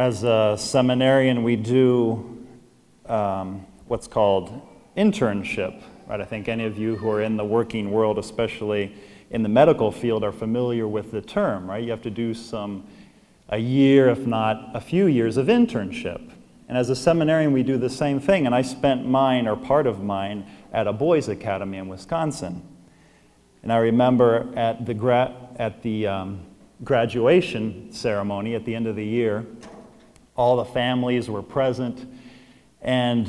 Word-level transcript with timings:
As 0.00 0.22
a 0.22 0.56
seminarian, 0.58 1.42
we 1.42 1.56
do 1.56 2.46
um, 3.04 3.66
what's 3.86 4.08
called 4.08 4.66
internship, 4.96 5.82
right? 6.08 6.22
I 6.22 6.24
think 6.24 6.48
any 6.48 6.64
of 6.64 6.78
you 6.78 6.96
who 6.96 7.10
are 7.10 7.20
in 7.20 7.36
the 7.36 7.44
working 7.44 7.90
world, 7.90 8.18
especially 8.18 8.94
in 9.28 9.42
the 9.42 9.50
medical 9.50 9.92
field, 9.92 10.24
are 10.24 10.32
familiar 10.32 10.88
with 10.88 11.10
the 11.10 11.20
term, 11.20 11.68
right? 11.68 11.84
You 11.84 11.90
have 11.90 12.00
to 12.00 12.10
do 12.10 12.32
some, 12.32 12.86
a 13.50 13.58
year, 13.58 14.08
if 14.08 14.20
not 14.20 14.70
a 14.72 14.80
few 14.80 15.04
years, 15.04 15.36
of 15.36 15.48
internship. 15.48 16.32
And 16.66 16.78
as 16.78 16.88
a 16.88 16.96
seminarian, 16.96 17.52
we 17.52 17.62
do 17.62 17.76
the 17.76 17.90
same 17.90 18.20
thing. 18.20 18.46
And 18.46 18.54
I 18.54 18.62
spent 18.62 19.06
mine, 19.06 19.46
or 19.46 19.54
part 19.54 19.86
of 19.86 20.02
mine, 20.02 20.46
at 20.72 20.86
a 20.86 20.94
boys' 20.94 21.28
academy 21.28 21.76
in 21.76 21.88
Wisconsin. 21.88 22.66
And 23.62 23.70
I 23.70 23.76
remember 23.76 24.50
at 24.56 24.86
the, 24.86 24.94
gra- 24.94 25.36
at 25.56 25.82
the 25.82 26.06
um, 26.06 26.46
graduation 26.84 27.92
ceremony 27.92 28.54
at 28.54 28.64
the 28.64 28.74
end 28.74 28.86
of 28.86 28.96
the 28.96 29.04
year, 29.04 29.44
all 30.40 30.56
the 30.56 30.64
families 30.64 31.28
were 31.28 31.42
present, 31.42 32.10
and 32.80 33.28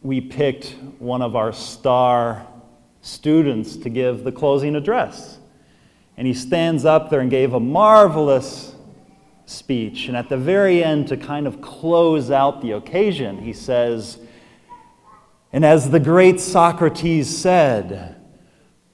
we 0.00 0.20
picked 0.20 0.76
one 1.00 1.22
of 1.22 1.34
our 1.34 1.52
star 1.52 2.46
students 3.02 3.76
to 3.76 3.88
give 3.90 4.22
the 4.22 4.30
closing 4.30 4.76
address. 4.76 5.38
And 6.16 6.28
he 6.28 6.32
stands 6.32 6.84
up 6.84 7.10
there 7.10 7.18
and 7.18 7.30
gave 7.32 7.52
a 7.52 7.58
marvelous 7.58 8.76
speech. 9.44 10.06
And 10.06 10.16
at 10.16 10.28
the 10.28 10.36
very 10.36 10.84
end, 10.84 11.08
to 11.08 11.16
kind 11.16 11.48
of 11.48 11.60
close 11.60 12.30
out 12.30 12.62
the 12.62 12.72
occasion, 12.72 13.42
he 13.42 13.52
says, 13.52 14.18
And 15.52 15.64
as 15.64 15.90
the 15.90 15.98
great 15.98 16.38
Socrates 16.38 17.36
said, 17.36 18.22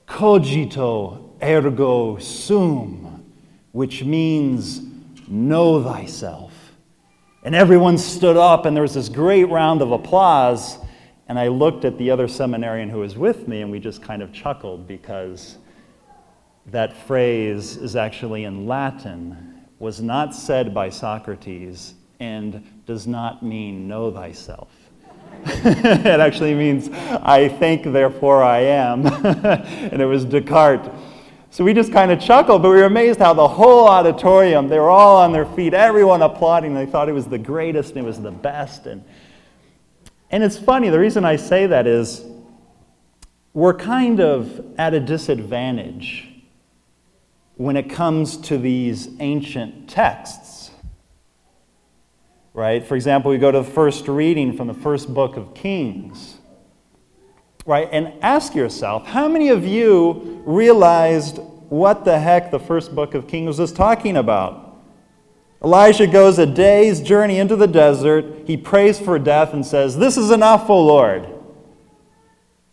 cogito 0.06 1.36
ergo 1.42 2.16
sum, 2.16 3.30
which 3.72 4.04
means 4.04 4.80
know 5.28 5.82
thyself. 5.82 6.65
And 7.46 7.54
everyone 7.54 7.96
stood 7.96 8.36
up, 8.36 8.66
and 8.66 8.76
there 8.76 8.82
was 8.82 8.94
this 8.94 9.08
great 9.08 9.44
round 9.44 9.80
of 9.80 9.92
applause. 9.92 10.78
And 11.28 11.38
I 11.38 11.46
looked 11.46 11.84
at 11.84 11.96
the 11.96 12.10
other 12.10 12.26
seminarian 12.26 12.90
who 12.90 12.98
was 12.98 13.16
with 13.16 13.46
me, 13.46 13.62
and 13.62 13.70
we 13.70 13.78
just 13.78 14.02
kind 14.02 14.20
of 14.20 14.32
chuckled 14.32 14.88
because 14.88 15.56
that 16.66 16.96
phrase 17.06 17.76
is 17.76 17.94
actually 17.94 18.42
in 18.42 18.66
Latin, 18.66 19.62
was 19.78 20.02
not 20.02 20.34
said 20.34 20.74
by 20.74 20.90
Socrates, 20.90 21.94
and 22.18 22.64
does 22.84 23.06
not 23.06 23.44
mean 23.44 23.86
know 23.86 24.10
thyself. 24.10 24.72
it 25.44 26.18
actually 26.18 26.52
means 26.52 26.88
I 26.88 27.46
think, 27.46 27.84
therefore 27.84 28.42
I 28.42 28.58
am. 28.58 29.06
and 29.24 30.02
it 30.02 30.06
was 30.06 30.24
Descartes. 30.24 30.90
So 31.56 31.64
we 31.64 31.72
just 31.72 31.90
kind 31.90 32.12
of 32.12 32.20
chuckled, 32.20 32.60
but 32.60 32.68
we 32.68 32.76
were 32.76 32.84
amazed 32.84 33.18
how 33.18 33.32
the 33.32 33.48
whole 33.48 33.88
auditorium, 33.88 34.68
they 34.68 34.78
were 34.78 34.90
all 34.90 35.16
on 35.16 35.32
their 35.32 35.46
feet, 35.46 35.72
everyone 35.72 36.20
applauding. 36.20 36.74
They 36.74 36.84
thought 36.84 37.08
it 37.08 37.12
was 37.12 37.28
the 37.28 37.38
greatest 37.38 37.94
and 37.94 38.00
it 38.00 38.04
was 38.04 38.20
the 38.20 38.30
best. 38.30 38.84
And 38.84 39.02
and 40.30 40.44
it's 40.44 40.58
funny, 40.58 40.90
the 40.90 40.98
reason 40.98 41.24
I 41.24 41.36
say 41.36 41.66
that 41.66 41.86
is 41.86 42.26
we're 43.54 43.72
kind 43.72 44.20
of 44.20 44.66
at 44.76 44.92
a 44.92 45.00
disadvantage 45.00 46.28
when 47.54 47.78
it 47.78 47.88
comes 47.88 48.36
to 48.36 48.58
these 48.58 49.08
ancient 49.20 49.88
texts. 49.88 50.72
Right? 52.52 52.84
For 52.84 52.96
example, 52.96 53.30
we 53.30 53.38
go 53.38 53.50
to 53.50 53.60
the 53.60 53.64
first 53.64 54.08
reading 54.08 54.54
from 54.58 54.66
the 54.66 54.74
first 54.74 55.14
book 55.14 55.38
of 55.38 55.54
Kings. 55.54 56.36
Right? 57.66 57.88
And 57.92 58.14
ask 58.22 58.54
yourself, 58.54 59.06
how 59.06 59.28
many 59.28 59.48
of 59.48 59.66
you 59.66 60.42
realized 60.46 61.38
what 61.68 62.04
the 62.04 62.18
heck 62.18 62.50
the 62.50 62.60
first 62.60 62.94
book 62.94 63.14
of 63.14 63.26
Kings 63.26 63.58
was 63.58 63.72
talking 63.72 64.16
about? 64.16 64.62
Elijah 65.62 66.06
goes 66.06 66.38
a 66.38 66.46
day's 66.46 67.00
journey 67.00 67.38
into 67.38 67.56
the 67.56 67.66
desert. 67.66 68.24
He 68.46 68.56
prays 68.56 69.00
for 69.00 69.18
death 69.18 69.52
and 69.52 69.66
says, 69.66 69.96
This 69.96 70.16
is 70.16 70.30
enough, 70.30 70.70
O 70.70 70.84
Lord. 70.84 71.26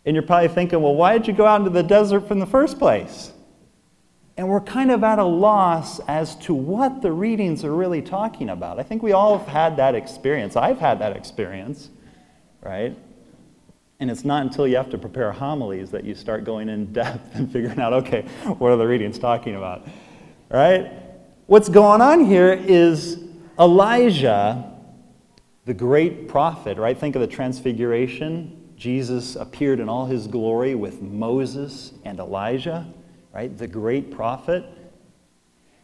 And 0.04 0.14
you're 0.14 0.22
probably 0.22 0.48
thinking, 0.48 0.82
well, 0.82 0.94
why 0.94 1.16
did 1.16 1.26
you 1.26 1.32
go 1.32 1.46
out 1.46 1.60
into 1.60 1.70
the 1.70 1.82
desert 1.82 2.28
from 2.28 2.38
the 2.38 2.46
first 2.46 2.78
place? 2.78 3.32
And 4.36 4.48
we're 4.48 4.60
kind 4.60 4.90
of 4.90 5.02
at 5.04 5.18
a 5.18 5.24
loss 5.24 6.00
as 6.00 6.34
to 6.36 6.54
what 6.54 7.00
the 7.00 7.12
readings 7.12 7.64
are 7.64 7.74
really 7.74 8.02
talking 8.02 8.50
about. 8.50 8.78
I 8.78 8.82
think 8.82 9.02
we 9.02 9.12
all 9.12 9.38
have 9.38 9.46
had 9.46 9.76
that 9.76 9.94
experience. 9.94 10.56
I've 10.56 10.78
had 10.78 10.98
that 10.98 11.16
experience, 11.16 11.88
right? 12.60 12.96
And 14.00 14.10
it's 14.10 14.24
not 14.24 14.42
until 14.42 14.66
you 14.66 14.76
have 14.76 14.90
to 14.90 14.98
prepare 14.98 15.32
homilies 15.32 15.90
that 15.92 16.04
you 16.04 16.14
start 16.14 16.44
going 16.44 16.68
in 16.68 16.92
depth 16.92 17.34
and 17.34 17.50
figuring 17.52 17.78
out, 17.78 17.92
okay, 17.92 18.22
what 18.58 18.72
are 18.72 18.76
the 18.76 18.86
readings 18.86 19.18
talking 19.18 19.54
about, 19.54 19.86
right? 20.50 20.90
What's 21.46 21.68
going 21.68 22.00
on 22.00 22.24
here 22.24 22.52
is 22.52 23.22
Elijah, 23.58 24.72
the 25.64 25.74
great 25.74 26.28
prophet, 26.28 26.76
right? 26.78 26.98
Think 26.98 27.14
of 27.14 27.20
the 27.20 27.28
transfiguration. 27.28 28.72
Jesus 28.76 29.36
appeared 29.36 29.78
in 29.78 29.88
all 29.88 30.06
his 30.06 30.26
glory 30.26 30.74
with 30.74 31.00
Moses 31.00 31.92
and 32.04 32.18
Elijah, 32.18 32.86
right? 33.32 33.56
The 33.56 33.68
great 33.68 34.10
prophet. 34.10 34.64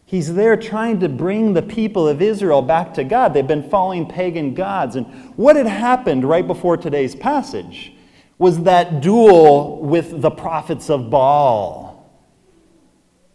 He's 0.04 0.34
there 0.34 0.56
trying 0.56 0.98
to 1.00 1.08
bring 1.08 1.54
the 1.54 1.62
people 1.62 2.08
of 2.08 2.20
Israel 2.20 2.62
back 2.62 2.92
to 2.94 3.04
God. 3.04 3.32
They've 3.32 3.46
been 3.46 3.70
following 3.70 4.08
pagan 4.08 4.54
gods. 4.54 4.96
And 4.96 5.06
what 5.36 5.54
had 5.54 5.66
happened 5.66 6.24
right 6.24 6.44
before 6.44 6.76
today's 6.76 7.14
passage 7.14 7.92
was 8.40 8.64
that 8.64 9.00
duel 9.00 9.80
with 9.80 10.20
the 10.20 10.32
prophets 10.32 10.90
of 10.90 11.10
Baal, 11.10 12.10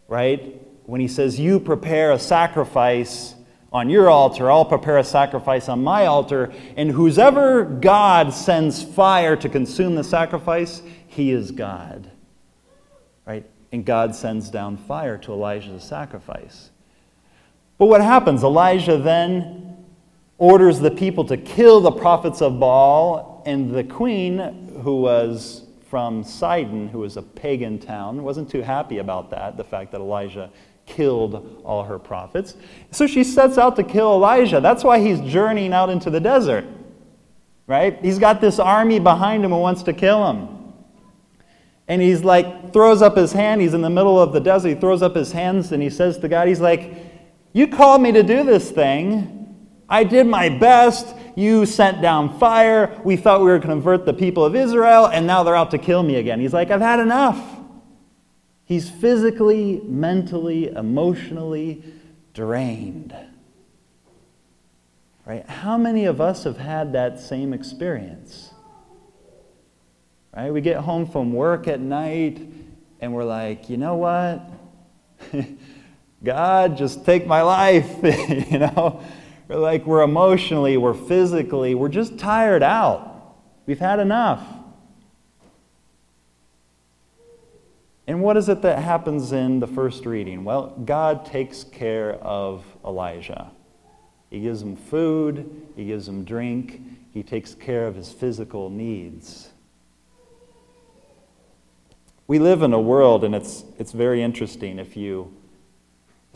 right? 0.06 0.60
when 0.86 1.00
he 1.00 1.08
says, 1.08 1.38
You 1.38 1.60
prepare 1.60 2.12
a 2.12 2.18
sacrifice 2.18 3.34
on 3.72 3.90
your 3.90 4.08
altar, 4.08 4.50
I'll 4.50 4.64
prepare 4.64 4.98
a 4.98 5.04
sacrifice 5.04 5.68
on 5.68 5.82
my 5.82 6.06
altar, 6.06 6.52
and 6.76 6.90
whosoever 6.90 7.64
God 7.64 8.32
sends 8.32 8.82
fire 8.82 9.36
to 9.36 9.48
consume 9.48 9.96
the 9.96 10.04
sacrifice, 10.04 10.82
he 11.08 11.30
is 11.32 11.50
God. 11.50 12.10
Right? 13.26 13.44
And 13.72 13.84
God 13.84 14.14
sends 14.14 14.48
down 14.48 14.76
fire 14.76 15.18
to 15.18 15.32
Elijah's 15.32 15.82
sacrifice. 15.82 16.70
But 17.76 17.86
what 17.86 18.00
happens? 18.00 18.42
Elijah 18.42 18.96
then 18.96 19.84
orders 20.38 20.78
the 20.78 20.90
people 20.90 21.24
to 21.24 21.36
kill 21.36 21.80
the 21.80 21.90
prophets 21.90 22.40
of 22.40 22.58
Baal, 22.60 23.35
and 23.46 23.72
the 23.72 23.84
queen, 23.84 24.38
who 24.82 25.00
was 25.00 25.62
from 25.88 26.24
Sidon, 26.24 26.88
who 26.88 26.98
was 26.98 27.16
a 27.16 27.22
pagan 27.22 27.78
town, 27.78 28.24
wasn't 28.24 28.50
too 28.50 28.60
happy 28.60 28.98
about 28.98 29.30
that, 29.30 29.56
the 29.56 29.64
fact 29.64 29.92
that 29.92 30.00
Elijah 30.00 30.50
killed 30.84 31.62
all 31.64 31.84
her 31.84 31.98
prophets. 31.98 32.56
So 32.90 33.06
she 33.06 33.22
sets 33.22 33.56
out 33.56 33.76
to 33.76 33.84
kill 33.84 34.12
Elijah. 34.12 34.60
That's 34.60 34.82
why 34.82 34.98
he's 34.98 35.20
journeying 35.20 35.72
out 35.72 35.90
into 35.90 36.10
the 36.10 36.20
desert, 36.20 36.66
right? 37.68 37.98
He's 38.04 38.18
got 38.18 38.40
this 38.40 38.58
army 38.58 38.98
behind 38.98 39.44
him 39.44 39.52
who 39.52 39.58
wants 39.58 39.84
to 39.84 39.92
kill 39.92 40.28
him. 40.28 40.48
And 41.88 42.02
he's 42.02 42.24
like, 42.24 42.72
throws 42.72 43.00
up 43.00 43.16
his 43.16 43.32
hand. 43.32 43.60
He's 43.60 43.74
in 43.74 43.82
the 43.82 43.90
middle 43.90 44.20
of 44.20 44.32
the 44.32 44.40
desert. 44.40 44.70
He 44.70 44.74
throws 44.74 45.02
up 45.02 45.14
his 45.14 45.30
hands 45.30 45.70
and 45.70 45.80
he 45.80 45.90
says 45.90 46.18
to 46.18 46.28
God, 46.28 46.48
He's 46.48 46.60
like, 46.60 46.94
You 47.52 47.68
called 47.68 48.02
me 48.02 48.10
to 48.10 48.24
do 48.24 48.42
this 48.42 48.72
thing. 48.72 49.35
I 49.88 50.04
did 50.04 50.26
my 50.26 50.48
best. 50.48 51.14
You 51.36 51.66
sent 51.66 52.02
down 52.02 52.38
fire. 52.38 53.00
We 53.04 53.16
thought 53.16 53.40
we 53.40 53.46
were 53.46 53.58
going 53.58 53.62
to 53.62 53.68
convert 53.68 54.06
the 54.06 54.14
people 54.14 54.44
of 54.44 54.56
Israel, 54.56 55.06
and 55.06 55.26
now 55.26 55.42
they're 55.42 55.56
out 55.56 55.70
to 55.72 55.78
kill 55.78 56.02
me 56.02 56.16
again. 56.16 56.40
He's 56.40 56.52
like, 56.52 56.70
I've 56.70 56.80
had 56.80 57.00
enough. 57.00 57.38
He's 58.64 58.90
physically, 58.90 59.80
mentally, 59.84 60.68
emotionally 60.68 61.84
drained. 62.34 63.14
Right? 65.24 65.48
How 65.48 65.76
many 65.76 66.04
of 66.04 66.20
us 66.20 66.44
have 66.44 66.58
had 66.58 66.92
that 66.92 67.20
same 67.20 67.52
experience? 67.52 68.52
Right? 70.34 70.52
We 70.52 70.60
get 70.60 70.78
home 70.78 71.06
from 71.06 71.32
work 71.32 71.68
at 71.68 71.80
night 71.80 72.40
and 73.00 73.12
we're 73.12 73.24
like, 73.24 73.68
you 73.68 73.76
know 73.76 73.96
what? 73.96 74.48
God, 76.24 76.76
just 76.76 77.04
take 77.04 77.26
my 77.26 77.42
life. 77.42 77.90
you 78.50 78.58
know? 78.58 79.02
We're 79.48 79.56
like, 79.56 79.86
we're 79.86 80.02
emotionally, 80.02 80.76
we're 80.76 80.94
physically, 80.94 81.74
we're 81.74 81.88
just 81.88 82.18
tired 82.18 82.62
out. 82.62 83.36
We've 83.66 83.78
had 83.78 84.00
enough. 84.00 84.44
And 88.08 88.22
what 88.22 88.36
is 88.36 88.48
it 88.48 88.62
that 88.62 88.80
happens 88.80 89.32
in 89.32 89.60
the 89.60 89.66
first 89.66 90.06
reading? 90.06 90.44
Well, 90.44 90.68
God 90.84 91.26
takes 91.26 91.64
care 91.64 92.14
of 92.14 92.64
Elijah. 92.84 93.50
He 94.30 94.40
gives 94.40 94.62
him 94.62 94.76
food, 94.76 95.68
he 95.76 95.86
gives 95.86 96.08
him 96.08 96.24
drink, 96.24 96.82
he 97.12 97.22
takes 97.22 97.54
care 97.54 97.86
of 97.86 97.94
his 97.94 98.12
physical 98.12 98.70
needs. 98.70 99.50
We 102.28 102.40
live 102.40 102.62
in 102.62 102.72
a 102.72 102.80
world, 102.80 103.22
and 103.22 103.34
it's, 103.34 103.64
it's 103.78 103.92
very 103.92 104.22
interesting 104.22 104.80
if 104.80 104.96
you 104.96 105.32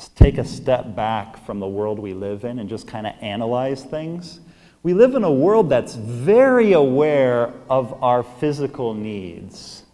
take 0.09 0.39
a 0.39 0.45
step 0.45 0.95
back 0.95 1.45
from 1.45 1.61
the 1.61 1.67
world 1.67 1.99
we 1.99 2.15
live 2.15 2.45
in 2.45 2.59
and 2.59 2.69
just 2.69 2.87
kind 2.87 3.07
of 3.07 3.15
analyze 3.21 3.85
things. 3.85 4.41
We 4.83 4.95
live 4.95 5.15
in 5.15 5.25
a 5.25 5.33
world 5.33 5.69
that's 5.69 5.95
very 5.95 6.73
aware 6.73 7.53
of 7.69 8.03
our 8.03 8.23
physical 8.23 8.95
needs, 8.95 9.85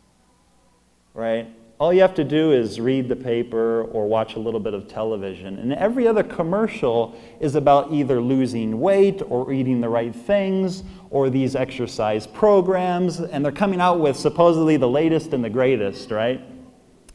right? 1.13 1.49
all 1.79 1.93
you 1.93 2.01
have 2.01 2.15
to 2.15 2.25
do 2.25 2.53
is 2.53 2.81
read 2.81 3.07
the 3.07 3.17
paper 3.17 3.85
or 3.85 4.09
watch 4.09 4.35
a 4.35 4.39
little 4.39 4.61
bit 4.61 4.73
of 4.73 4.89
television. 4.89 5.59
And 5.59 5.75
every 5.75 6.09
other 6.09 6.23
commercial 6.23 7.15
is 7.39 7.55
about 7.55 7.93
either 7.93 8.19
losing 8.21 8.81
weight 8.81 9.21
or 9.29 9.53
eating 9.53 9.83
the 9.83 9.89
right 9.89 10.15
things 10.15 10.85
or 11.11 11.29
these 11.29 11.55
exercise 11.55 12.27
programs. 12.27 13.21
And 13.21 13.45
they're 13.45 13.53
coming 13.53 13.81
out 13.81 14.01
with 14.01 14.17
supposedly 14.17 14.79
the 14.79 14.89
latest 14.89 15.35
and 15.35 15.45
the 15.45 15.51
greatest, 15.51 16.11
right? 16.11 16.41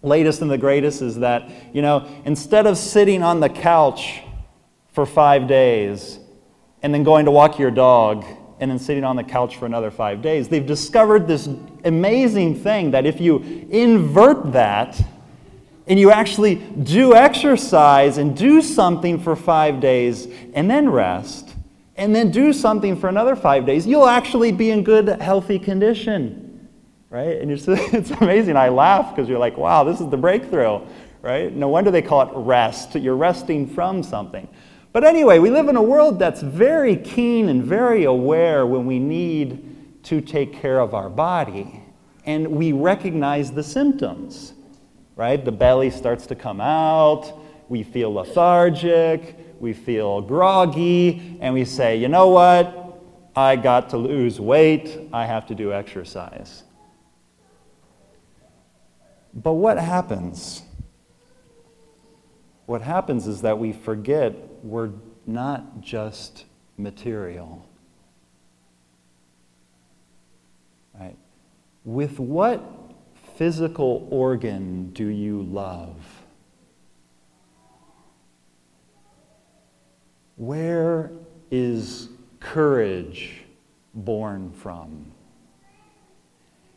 Latest 0.03 0.41
and 0.41 0.49
the 0.49 0.57
greatest 0.57 1.01
is 1.01 1.19
that, 1.19 1.49
you 1.73 1.81
know, 1.81 2.07
instead 2.25 2.65
of 2.65 2.77
sitting 2.77 3.21
on 3.21 3.39
the 3.39 3.49
couch 3.49 4.21
for 4.93 5.05
five 5.05 5.47
days 5.47 6.19
and 6.81 6.93
then 6.93 7.03
going 7.03 7.25
to 7.25 7.31
walk 7.31 7.59
your 7.59 7.71
dog 7.71 8.25
and 8.59 8.69
then 8.69 8.79
sitting 8.79 9.03
on 9.03 9.15
the 9.15 9.23
couch 9.23 9.57
for 9.57 9.65
another 9.65 9.89
five 9.89 10.21
days. 10.21 10.47
They've 10.47 10.65
discovered 10.65 11.27
this 11.27 11.49
amazing 11.83 12.55
thing 12.61 12.91
that 12.91 13.05
if 13.05 13.19
you 13.19 13.37
invert 13.69 14.51
that 14.53 15.01
and 15.87 15.99
you 15.99 16.11
actually 16.11 16.55
do 16.55 17.15
exercise 17.15 18.17
and 18.17 18.37
do 18.37 18.61
something 18.61 19.19
for 19.19 19.35
five 19.35 19.79
days 19.79 20.27
and 20.53 20.69
then 20.69 20.89
rest, 20.89 21.49
and 21.97 22.15
then 22.15 22.31
do 22.31 22.53
something 22.53 22.95
for 22.95 23.09
another 23.09 23.35
five 23.35 23.65
days, 23.65 23.85
you'll 23.85 24.07
actually 24.07 24.51
be 24.51 24.71
in 24.71 24.83
good, 24.83 25.07
healthy 25.21 25.59
condition. 25.59 26.40
Right? 27.11 27.39
And 27.39 27.51
it's, 27.51 27.67
it's 27.67 28.09
amazing. 28.09 28.57
I 28.57 28.69
laugh 28.69 29.13
because 29.13 29.29
you're 29.29 29.37
like, 29.37 29.57
wow, 29.57 29.83
this 29.83 30.01
is 30.01 30.09
the 30.09 30.17
breakthrough. 30.17 30.79
Right? 31.21 31.53
No 31.53 31.67
wonder 31.67 31.91
they 31.91 32.01
call 32.01 32.21
it 32.23 32.31
rest. 32.33 32.95
You're 32.95 33.15
resting 33.15 33.67
from 33.67 34.01
something. 34.01 34.47
But 34.93 35.03
anyway, 35.03 35.37
we 35.39 35.51
live 35.51 35.69
in 35.69 35.75
a 35.75 35.81
world 35.81 36.17
that's 36.17 36.41
very 36.41 36.95
keen 36.95 37.47
and 37.49 37.63
very 37.63 38.05
aware 38.05 38.65
when 38.65 38.85
we 38.87 38.97
need 38.97 40.03
to 40.03 40.19
take 40.19 40.53
care 40.53 40.79
of 40.79 40.93
our 40.93 41.09
body. 41.09 41.83
And 42.25 42.47
we 42.47 42.71
recognize 42.71 43.51
the 43.51 43.63
symptoms, 43.63 44.53
right? 45.15 45.43
The 45.43 45.51
belly 45.51 45.91
starts 45.91 46.25
to 46.27 46.35
come 46.35 46.59
out, 46.59 47.31
we 47.69 47.83
feel 47.83 48.13
lethargic, 48.13 49.37
we 49.59 49.73
feel 49.73 50.21
groggy, 50.21 51.37
and 51.39 51.53
we 51.53 51.65
say, 51.65 51.95
you 51.97 52.07
know 52.07 52.29
what? 52.29 53.01
I 53.35 53.55
got 53.55 53.89
to 53.91 53.97
lose 53.97 54.39
weight, 54.41 55.07
I 55.13 55.25
have 55.25 55.45
to 55.47 55.55
do 55.55 55.71
exercise. 55.71 56.63
But 59.33 59.53
what 59.53 59.77
happens? 59.77 60.63
What 62.65 62.81
happens 62.81 63.27
is 63.27 63.41
that 63.41 63.57
we 63.59 63.73
forget 63.73 64.33
we're 64.63 64.91
not 65.25 65.81
just 65.81 66.45
material. 66.77 67.65
Right? 70.99 71.17
With 71.83 72.19
what 72.19 72.63
physical 73.35 74.07
organ 74.09 74.91
do 74.91 75.07
you 75.07 75.41
love? 75.43 75.95
Where 80.35 81.11
is 81.49 82.09
courage 82.39 83.43
born 83.93 84.51
from? 84.51 85.11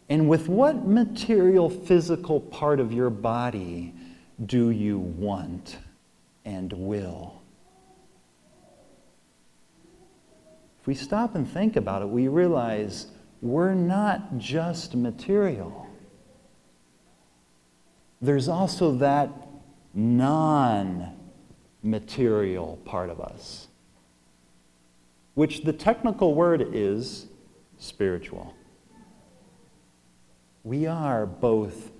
And 0.09 0.29
with 0.29 0.49
what 0.49 0.87
material 0.87 1.71
physical 1.71 2.41
part 2.41 2.79
of 2.81 2.93
your 2.93 3.11
body 3.11 3.95
do 4.45 4.71
you 4.71 4.99
want 4.99 5.79
and 6.45 6.73
will? 6.73 7.41
If 10.81 10.87
we 10.87 10.95
stop 10.95 11.35
and 11.35 11.49
think 11.49 11.77
about 11.77 12.03
it, 12.03 12.09
we 12.09 12.29
realize 12.29 13.07
we're 13.41 13.73
not 13.73 14.37
just 14.37 14.95
material. 14.95 15.89
There's 18.21 18.49
also 18.49 18.93
that 18.97 19.31
non 19.95 21.17
material 21.83 22.79
part 22.85 23.09
of 23.09 23.21
us, 23.21 23.69
which 25.35 25.63
the 25.63 25.73
technical 25.73 26.35
word 26.35 26.69
is 26.73 27.27
spiritual. 27.79 28.55
We 30.65 30.87
are 30.87 31.27
both 31.27 31.93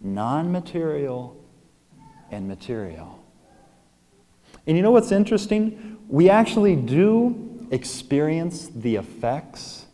non 0.00 0.50
material 0.50 1.36
and 2.30 2.48
material. 2.48 3.22
And 4.66 4.76
you 4.76 4.82
know 4.82 4.90
what's 4.92 5.12
interesting? 5.12 5.98
We 6.08 6.30
actually 6.30 6.76
do 6.76 7.66
experience 7.70 8.68
the 8.74 8.96
effects 8.96 9.86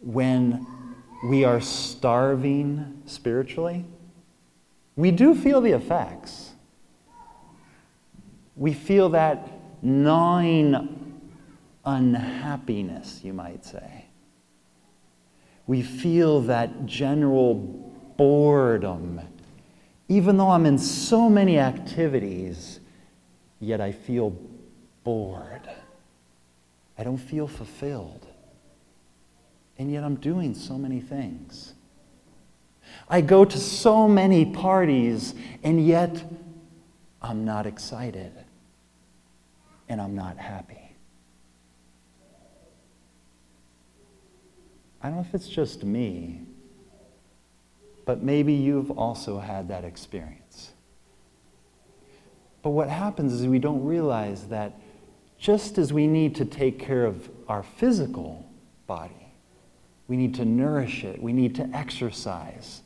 when 0.00 0.66
we 1.24 1.44
are 1.44 1.60
starving 1.60 3.02
spiritually, 3.06 3.84
we 4.96 5.10
do 5.10 5.34
feel 5.34 5.60
the 5.60 5.72
effects. 5.72 6.50
We 8.54 8.74
feel 8.74 9.08
that 9.10 9.50
gnawing 9.82 11.20
unhappiness, 11.84 13.20
you 13.24 13.32
might 13.32 13.64
say. 13.64 14.06
We 15.66 15.82
feel 15.82 16.42
that 16.42 16.86
general 16.86 17.54
boredom. 18.16 19.20
Even 20.08 20.36
though 20.36 20.50
I'm 20.50 20.66
in 20.66 20.78
so 20.78 21.28
many 21.30 21.58
activities, 21.58 22.80
yet 23.60 23.80
I 23.80 23.92
feel 23.92 24.36
bored. 25.04 25.68
I 26.98 27.04
don't 27.04 27.18
feel 27.18 27.48
fulfilled. 27.48 28.26
And 29.78 29.90
yet 29.90 30.04
I'm 30.04 30.16
doing 30.16 30.54
so 30.54 30.78
many 30.78 31.00
things. 31.00 31.74
I 33.08 33.20
go 33.22 33.44
to 33.44 33.58
so 33.58 34.06
many 34.06 34.44
parties, 34.44 35.34
and 35.62 35.84
yet 35.84 36.24
I'm 37.20 37.44
not 37.44 37.66
excited 37.66 38.32
and 39.88 40.00
I'm 40.00 40.14
not 40.14 40.38
happy. 40.38 40.83
I 45.04 45.08
don't 45.08 45.16
know 45.16 45.26
if 45.28 45.34
it's 45.34 45.50
just 45.50 45.84
me, 45.84 46.40
but 48.06 48.22
maybe 48.22 48.54
you've 48.54 48.90
also 48.92 49.38
had 49.38 49.68
that 49.68 49.84
experience. 49.84 50.72
But 52.62 52.70
what 52.70 52.88
happens 52.88 53.34
is 53.34 53.46
we 53.46 53.58
don't 53.58 53.84
realize 53.84 54.44
that 54.44 54.80
just 55.36 55.76
as 55.76 55.92
we 55.92 56.06
need 56.06 56.34
to 56.36 56.46
take 56.46 56.78
care 56.78 57.04
of 57.04 57.28
our 57.48 57.62
physical 57.62 58.50
body, 58.86 59.28
we 60.08 60.16
need 60.16 60.34
to 60.36 60.46
nourish 60.46 61.04
it, 61.04 61.20
we 61.20 61.34
need 61.34 61.54
to 61.56 61.68
exercise. 61.74 62.80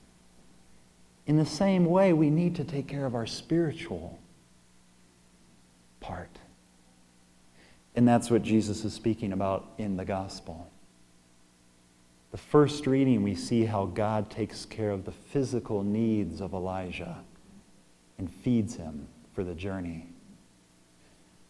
In 1.28 1.36
the 1.36 1.46
same 1.46 1.84
way, 1.84 2.12
we 2.12 2.30
need 2.30 2.56
to 2.56 2.64
take 2.64 2.88
care 2.88 3.06
of 3.06 3.14
our 3.14 3.26
spiritual 3.26 4.18
part. 6.00 6.36
And 7.94 8.08
that's 8.08 8.28
what 8.28 8.42
Jesus 8.42 8.84
is 8.84 8.92
speaking 8.92 9.32
about 9.32 9.70
in 9.78 9.96
the 9.96 10.04
gospel. 10.04 10.68
The 12.30 12.38
first 12.38 12.86
reading, 12.86 13.22
we 13.22 13.34
see 13.34 13.64
how 13.64 13.86
God 13.86 14.30
takes 14.30 14.64
care 14.64 14.90
of 14.90 15.04
the 15.04 15.12
physical 15.12 15.82
needs 15.82 16.40
of 16.40 16.52
Elijah 16.52 17.18
and 18.18 18.30
feeds 18.30 18.76
him 18.76 19.08
for 19.32 19.44
the 19.44 19.54
journey. 19.54 20.08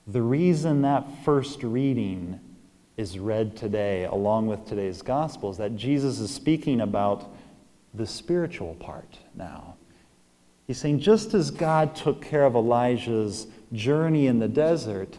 The 0.07 0.23
reason 0.23 0.83
that 0.83 1.07
first 1.25 1.63
reading 1.63 2.41
is 2.97 3.19
read 3.19 3.57
today, 3.57 4.05
along 4.05 4.47
with 4.47 4.67
today's 4.67 5.03
gospel, 5.03 5.51
is 5.51 5.57
that 5.59 5.77
Jesus 5.77 6.21
is 6.21 6.33
speaking 6.33 6.81
about 6.81 7.29
the 7.95 8.07
spiritual 8.07 8.75
part 8.77 9.19
now. 9.35 9.75
He's 10.67 10.79
saying, 10.79 11.01
just 11.01 11.35
as 11.35 11.51
God 11.51 11.97
took 11.97 12.23
care 12.23 12.45
of 12.45 12.55
Elijah's 12.55 13.47
journey 13.73 14.27
in 14.27 14.39
the 14.39 14.49
desert, 14.49 15.19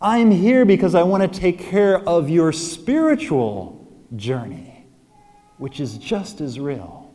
I'm 0.00 0.30
here 0.30 0.64
because 0.64 0.94
I 0.94 1.02
want 1.02 1.32
to 1.32 1.40
take 1.40 1.58
care 1.58 2.00
of 2.08 2.28
your 2.28 2.52
spiritual 2.52 3.85
journey, 4.14 4.86
which 5.58 5.80
is 5.80 5.98
just 5.98 6.40
as 6.40 6.60
real. 6.60 7.14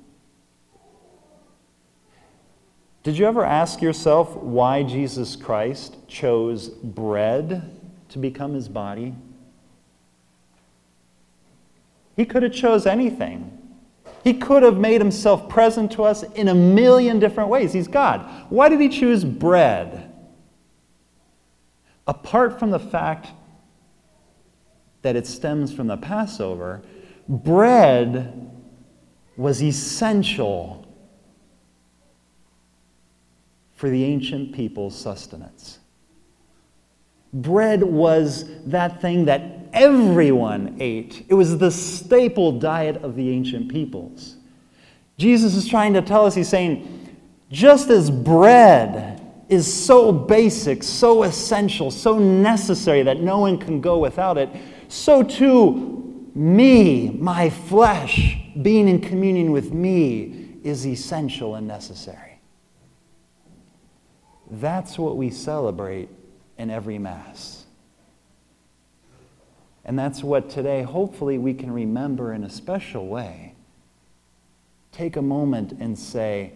Did 3.03 3.17
you 3.17 3.25
ever 3.25 3.43
ask 3.43 3.81
yourself 3.81 4.35
why 4.35 4.83
Jesus 4.83 5.35
Christ 5.35 5.97
chose 6.07 6.69
bread 6.69 7.71
to 8.09 8.19
become 8.19 8.53
his 8.53 8.67
body? 8.67 9.15
He 12.15 12.25
could 12.25 12.43
have 12.43 12.53
chose 12.53 12.85
anything. 12.85 13.57
He 14.23 14.35
could 14.35 14.61
have 14.61 14.77
made 14.77 15.01
himself 15.01 15.49
present 15.49 15.91
to 15.93 16.03
us 16.03 16.21
in 16.21 16.47
a 16.47 16.53
million 16.53 17.17
different 17.17 17.49
ways. 17.49 17.73
He's 17.73 17.87
God. 17.87 18.29
Why 18.49 18.69
did 18.69 18.79
he 18.79 18.89
choose 18.89 19.23
bread? 19.23 20.13
Apart 22.05 22.59
from 22.59 22.69
the 22.69 22.79
fact 22.79 23.29
that 25.01 25.15
it 25.15 25.25
stems 25.25 25.73
from 25.73 25.87
the 25.87 25.97
Passover, 25.97 26.81
bread 27.27 28.51
was 29.37 29.63
essential 29.63 30.85
for 33.73 33.89
the 33.89 34.03
ancient 34.03 34.53
people's 34.53 34.97
sustenance. 34.97 35.79
Bread 37.33 37.81
was 37.81 38.45
that 38.65 39.01
thing 39.01 39.25
that 39.25 39.41
everyone 39.73 40.77
ate, 40.79 41.25
it 41.29 41.33
was 41.33 41.57
the 41.57 41.71
staple 41.71 42.59
diet 42.59 42.97
of 42.97 43.15
the 43.15 43.29
ancient 43.29 43.69
peoples. 43.69 44.35
Jesus 45.17 45.55
is 45.55 45.67
trying 45.67 45.93
to 45.93 46.01
tell 46.01 46.25
us, 46.25 46.35
he's 46.35 46.49
saying, 46.49 47.17
just 47.49 47.89
as 47.89 48.11
bread 48.11 49.21
is 49.49 49.71
so 49.71 50.11
basic, 50.11 50.83
so 50.83 51.23
essential, 51.23 51.91
so 51.91 52.17
necessary 52.17 53.03
that 53.03 53.19
no 53.19 53.39
one 53.39 53.57
can 53.57 53.81
go 53.81 53.97
without 53.97 54.37
it, 54.37 54.49
so 54.91 55.23
too 55.23 56.01
me, 56.33 57.09
my 57.09 57.49
flesh, 57.49 58.37
being 58.61 58.87
in 58.87 59.01
communion 59.01 59.51
with 59.51 59.71
me 59.73 60.57
is 60.63 60.85
essential 60.85 61.55
and 61.55 61.67
necessary. 61.67 62.39
That's 64.49 64.97
what 64.97 65.17
we 65.17 65.29
celebrate 65.29 66.09
in 66.57 66.69
every 66.69 66.97
Mass. 66.97 67.65
And 69.83 69.97
that's 69.97 70.23
what 70.23 70.49
today, 70.49 70.83
hopefully, 70.83 71.37
we 71.37 71.53
can 71.53 71.71
remember 71.71 72.33
in 72.33 72.43
a 72.43 72.49
special 72.49 73.07
way. 73.07 73.55
Take 74.91 75.15
a 75.15 75.21
moment 75.21 75.71
and 75.79 75.97
say, 75.97 76.53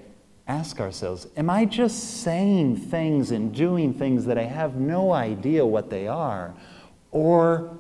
ask 0.48 0.80
ourselves, 0.80 1.28
am 1.36 1.50
I 1.50 1.66
just 1.66 2.22
saying 2.22 2.78
things 2.78 3.32
and 3.32 3.54
doing 3.54 3.94
things 3.94 4.26
that 4.26 4.38
I 4.38 4.44
have 4.44 4.76
no 4.76 5.12
idea 5.12 5.66
what 5.66 5.90
they 5.90 6.08
are? 6.08 6.54
Or 7.12 7.78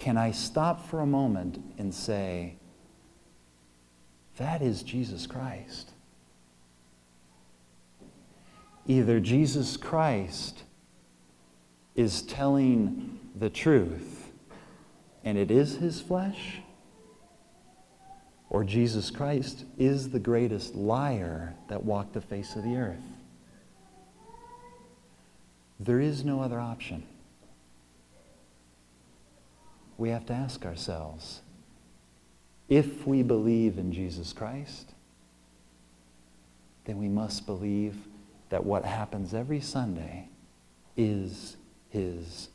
can 0.00 0.16
I 0.16 0.32
stop 0.32 0.88
for 0.88 1.00
a 1.00 1.06
moment 1.06 1.62
and 1.78 1.94
say, 1.94 2.56
that 4.38 4.62
is 4.62 4.82
Jesus 4.82 5.26
Christ? 5.26 5.92
Either 8.86 9.20
Jesus 9.20 9.76
Christ 9.76 10.62
is 11.94 12.22
telling 12.22 13.20
the 13.36 13.50
truth 13.50 14.32
and 15.22 15.36
it 15.36 15.50
is 15.50 15.76
his 15.76 16.00
flesh, 16.00 16.60
or 18.48 18.64
Jesus 18.64 19.10
Christ 19.10 19.64
is 19.76 20.08
the 20.10 20.18
greatest 20.18 20.74
liar 20.74 21.54
that 21.68 21.84
walked 21.84 22.14
the 22.14 22.22
face 22.22 22.56
of 22.56 22.64
the 22.64 22.76
earth. 22.76 22.96
There 25.78 26.00
is 26.00 26.24
no 26.24 26.40
other 26.40 26.58
option. 26.58 27.06
We 30.00 30.08
have 30.08 30.24
to 30.26 30.32
ask 30.32 30.64
ourselves 30.64 31.42
if 32.70 33.06
we 33.06 33.22
believe 33.22 33.76
in 33.76 33.92
Jesus 33.92 34.32
Christ, 34.32 34.94
then 36.86 36.96
we 36.96 37.06
must 37.06 37.44
believe 37.44 37.96
that 38.48 38.64
what 38.64 38.86
happens 38.86 39.34
every 39.34 39.60
Sunday 39.60 40.30
is 40.96 41.58
his 41.90 42.48